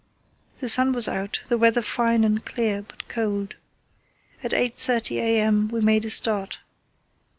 The 0.57 0.67
sun 0.67 0.93
was 0.93 1.07
out, 1.07 1.41
the 1.47 1.59
weather 1.59 1.83
fine 1.83 2.23
and 2.23 2.43
clear 2.43 2.81
but 2.81 3.07
cold. 3.07 3.57
At 4.43 4.49
8.30 4.49 5.17
a.m. 5.17 5.67
we 5.67 5.79
made 5.79 6.05
a 6.05 6.09
start. 6.09 6.57